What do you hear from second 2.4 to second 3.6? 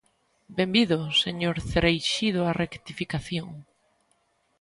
á rectificación!